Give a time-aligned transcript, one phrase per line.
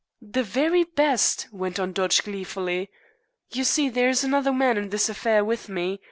[0.19, 2.89] "The very best!" went on Dodge gleefully.
[3.53, 5.99] "You see, there is another man in this affair with me.